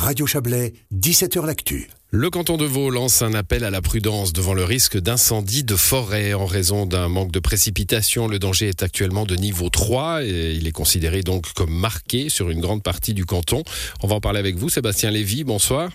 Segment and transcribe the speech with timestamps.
[0.00, 1.90] Radio Chablais, 17h L'Actu.
[2.10, 5.76] Le canton de Vaud lance un appel à la prudence devant le risque d'incendie de
[5.76, 8.26] forêt en raison d'un manque de précipitation.
[8.26, 12.48] Le danger est actuellement de niveau 3 et il est considéré donc comme marqué sur
[12.48, 13.62] une grande partie du canton.
[14.02, 15.44] On va en parler avec vous, Sébastien Lévy.
[15.44, 15.90] Bonsoir.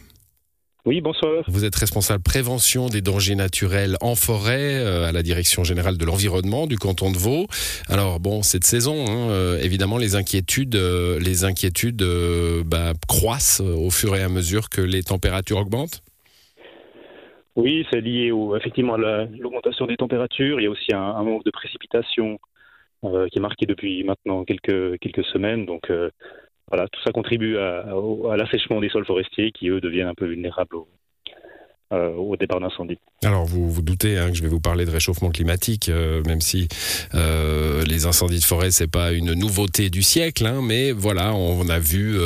[0.88, 1.44] Oui, bonsoir.
[1.48, 6.06] Vous êtes responsable prévention des dangers naturels en forêt euh, à la Direction générale de
[6.06, 7.48] l'environnement du canton de Vaud.
[7.90, 12.04] Alors bon, cette saison, hein, euh, évidemment, les inquiétudes, euh, les inquiétudes
[12.68, 16.04] bah, croissent au fur et à mesure que les températures augmentent.
[17.56, 20.60] Oui, c'est lié au, effectivement à l'augmentation des températures.
[20.60, 22.38] Il y a aussi un, manque de précipitation
[23.02, 25.66] qui est marqué depuis maintenant quelques quelques semaines.
[25.66, 25.90] Donc
[26.68, 27.86] voilà, tout ça contribue à,
[28.38, 30.88] l'assèchement des sols forestiers qui, eux, deviennent un peu vulnérables au,
[31.94, 32.98] euh, au départ d'incendie.
[33.24, 36.42] Alors vous vous doutez hein, que je vais vous parler de réchauffement climatique, euh, même
[36.42, 36.68] si
[37.14, 41.70] euh, les incendies de forêt c'est pas une nouveauté du siècle, hein, mais voilà, on
[41.70, 42.18] a vu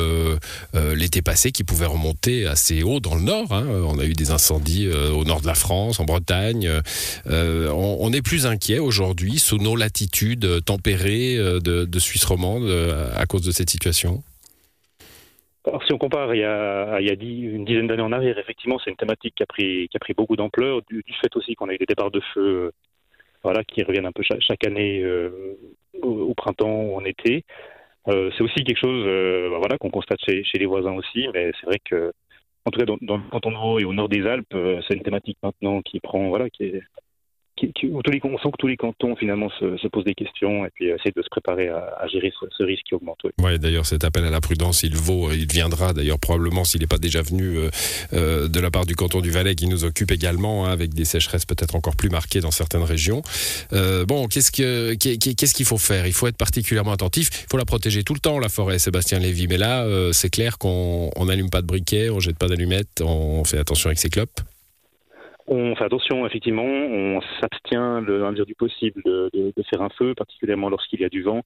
[0.94, 3.52] l'été passé qui pouvait remonter assez haut dans le nord.
[3.52, 3.66] Hein.
[3.68, 6.70] on a eu des incendies au nord de la France, en Bretagne.
[7.26, 12.66] On, est plus inquiet aujourd'hui sous nos latitudes tempérées de Suisse romande
[13.14, 14.22] à cause de cette situation?
[15.66, 18.38] Alors, si on compare il y a, il y a une dizaine d'années en arrière,
[18.38, 21.54] effectivement, c'est une thématique qui a pris, qui a pris beaucoup d'ampleur, du, fait aussi
[21.54, 22.70] qu'on a eu des départs de feu euh,
[23.42, 25.58] voilà, qui reviennent un peu chaque, année euh,
[26.02, 27.44] au, printemps ou en été.
[28.08, 29.04] Euh, c'est aussi quelque chose
[29.58, 32.12] voilà, qu'on constate chez, chez, les voisins aussi, mais c'est vrai que,
[32.64, 34.56] en tout cas, dans, dans le canton de Vaud et au nord des Alpes,
[34.88, 36.82] c'est une thématique maintenant qui prend, voilà, qui est,
[37.92, 41.22] on sent que tous les cantons finalement se, posent des questions et puis essaient de
[41.22, 43.18] se préparer à, gérer ce, risque qui augmente.
[43.38, 46.86] Oui, d'ailleurs cet appel à la prudence, il vaut, il viendra d'ailleurs probablement s'il n'est
[46.86, 47.70] pas déjà venu euh,
[48.12, 51.04] euh, de la part du canton du Valais qui nous occupe également hein, avec des
[51.04, 53.22] sécheresses peut-être encore plus marquées dans certaines régions.
[53.72, 56.06] Euh, bon, qu'est-ce que qu'est-ce qu'il faut faire?
[56.06, 57.30] Il faut être particulièrement attentif.
[57.44, 59.46] Il faut la protéger tout le temps la forêt, Sébastien Lévy.
[59.48, 63.58] Mais là, c'est clair qu'on n'allume pas de briquet, on jette pas d'allumettes, on fait
[63.58, 64.40] attention avec ses clopes.
[65.52, 70.68] On fait attention, effectivement, on s'abstient le moins du possible de, faire un feu, particulièrement
[70.68, 71.42] lorsqu'il y a du vent.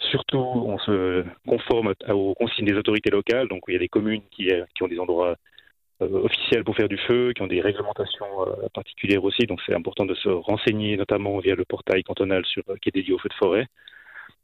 [0.00, 3.46] Surtout, on se conforme aux consignes des autorités locales.
[3.46, 5.36] Donc, il y a des communes qui, ont des endroits
[6.02, 9.46] euh, officiels pour faire du feu, qui ont des réglementations euh, particulières aussi.
[9.46, 12.96] Donc, c'est important de se renseigner, notamment via le portail cantonal sur, euh, qui est
[12.96, 13.68] dédié aux feux de forêt.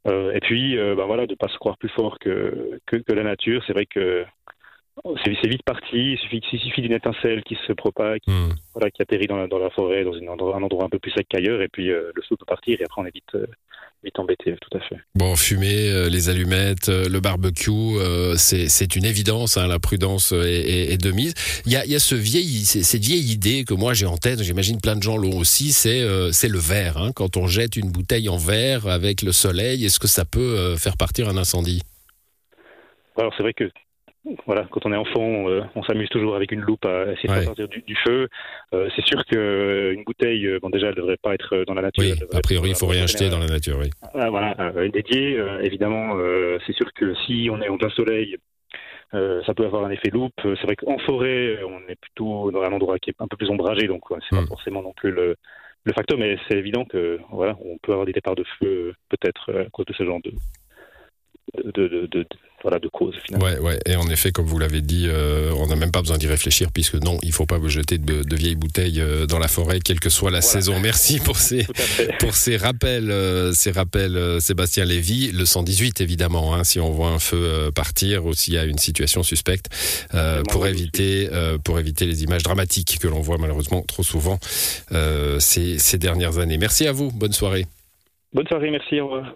[0.06, 3.64] et puis, ben voilà, de ne pas se croire plus fort que, que la nature.
[3.66, 4.24] C'est vrai que
[5.24, 6.12] c'est vite parti.
[6.12, 8.50] Il suffit, d'une étincelle qui se propague, hmm.
[8.74, 11.68] voilà, qui atterrit dans la, forêt, dans un endroit un peu plus sec qu'ailleurs, et
[11.68, 13.46] puis euh, le feu peut partir, et après on est vite, euh,
[14.04, 14.98] vite embêté, tout à fait.
[15.14, 17.98] Bon, fumer, euh, les allumettes, le barbecue,
[18.36, 21.34] c'est une évidence, hein, la prudence est, de mise.
[21.66, 24.96] Il y a, ce vieil, cette vieille idée que moi j'ai en tête, j'imagine plein
[24.96, 26.98] de gens l'ont aussi, c'est le verre.
[26.98, 27.10] Hein.
[27.14, 30.96] quand on jette une bouteille en verre avec le soleil, est-ce que ça peut faire
[30.96, 31.82] partir un incendie?
[33.16, 33.70] Alors c'est vrai que
[34.46, 37.42] voilà, quand on est enfant, euh, on s'amuse toujours avec une loupe à essayer de
[37.42, 38.28] sortir du, feu.
[38.72, 41.82] Euh, c'est sûr qu'une euh, bouteille, bon déjà, elle ne devrait pas être dans la
[41.82, 42.04] nature.
[42.04, 43.90] Oui, a priori, il faut rien jeter dans la nature, oui.
[44.14, 44.54] Ah, voilà,
[44.92, 45.42] dédiée.
[45.62, 46.16] évidemment,
[46.66, 48.36] c'est sûr que si on est en plein soleil,
[49.12, 50.40] ça peut avoir un effet loupe.
[50.42, 53.50] C'est vrai qu'en forêt, on est plutôt dans un endroit qui est un peu plus
[53.50, 54.46] ombragé, donc c'est pas hmm.
[54.46, 55.34] forcément non plus le,
[55.84, 59.52] le facteur, mais c'est évident que voilà, on peut avoir des départs de feu peut-être
[59.52, 60.32] à cause de ce genre de,
[61.64, 62.26] de, de,
[62.62, 63.46] voilà, de cause finalement.
[63.46, 63.78] Ouais, ouais.
[63.86, 66.70] Et en effet, comme vous l'avez dit, euh, on n'a même pas besoin d'y réfléchir
[66.72, 69.80] puisque non, il ne faut pas vous jeter de, vieilles bouteilles euh, dans la forêt,
[69.80, 70.78] quelle que soit la saison.
[70.80, 71.66] Merci pour ces,
[72.20, 75.32] pour ces rappels, euh, ces rappels, Sébastien Lévy.
[75.32, 78.78] Le 118 évidemment, hein, si on voit un feu partir ou s'il y a une
[78.78, 79.68] situation suspecte,
[80.50, 81.28] pour éviter,
[81.64, 84.38] pour éviter les images dramatiques que l'on voit malheureusement trop souvent
[85.38, 86.58] ces, ces dernières années.
[86.58, 87.10] Merci à vous.
[87.10, 87.66] Bonne soirée.
[88.32, 88.70] Bonne soirée.
[88.70, 89.00] Merci.
[89.00, 89.34] Au revoir.